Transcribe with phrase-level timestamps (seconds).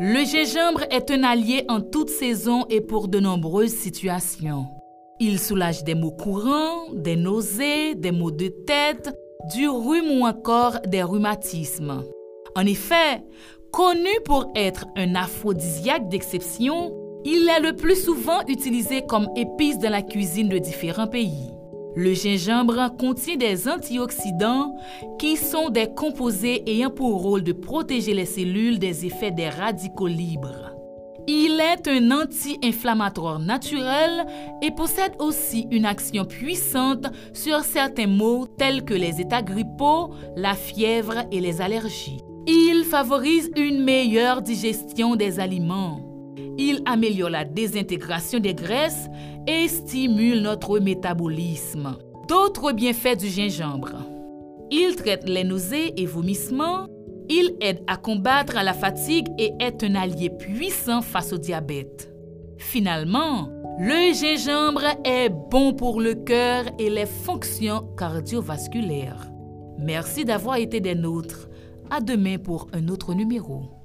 [0.00, 4.66] Le gingembre est un allié en toute saison et pour de nombreuses situations.
[5.18, 9.12] Il soulage des maux courants, des nausées, des maux de tête,
[9.56, 12.04] du rhume ou encore des rhumatismes.
[12.54, 13.24] En effet,
[13.72, 16.94] connu pour être un aphrodisiaque d'exception,
[17.24, 21.50] il est le plus souvent utilisé comme épice dans la cuisine de différents pays.
[21.96, 24.76] Le gingembre contient des antioxydants
[25.18, 30.06] qui sont des composés ayant pour rôle de protéger les cellules des effets des radicaux
[30.06, 30.72] libres.
[31.26, 34.24] Il est un anti-inflammatoire naturel
[34.62, 40.54] et possède aussi une action puissante sur certains maux tels que les états grippaux, la
[40.54, 42.22] fièvre et les allergies.
[42.46, 46.07] Il favorise une meilleure digestion des aliments.
[46.58, 49.06] Il améliore la désintégration des graisses
[49.46, 51.96] et stimule notre métabolisme.
[52.28, 53.94] D'autres bienfaits du gingembre.
[54.70, 56.88] Il traite les nausées et vomissements.
[57.30, 62.12] Il aide à combattre la fatigue et est un allié puissant face au diabète.
[62.58, 63.48] Finalement,
[63.78, 69.30] le gingembre est bon pour le cœur et les fonctions cardiovasculaires.
[69.78, 71.48] Merci d'avoir été des nôtres.
[71.88, 73.77] À demain pour un autre numéro.